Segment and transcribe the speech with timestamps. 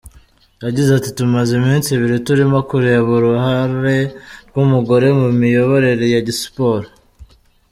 [0.65, 3.99] Yagize ati “Tumaze iminsi ibiri turimo kureba uruhare
[4.49, 6.87] rw’umugore mu miyoborere ya siporo.